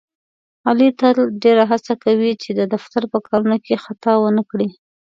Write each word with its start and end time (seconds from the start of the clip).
علي 0.69 0.89
تل 0.99 1.17
ډېره 1.43 1.63
هڅه 1.71 1.93
کوي، 2.03 2.31
چې 2.41 2.49
د 2.59 2.61
دفتر 2.73 3.01
په 3.11 3.17
کارونو 3.27 3.57
کې 3.65 3.81
خطا 3.85 4.13
ونه 4.19 4.43
کړي. 4.49 4.69